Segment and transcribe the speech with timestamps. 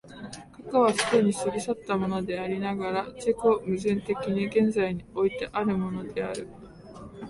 [0.71, 6.47] 過去は既に過ぎ去ったものでありながら、自己矛盾的に現在においてあるものである。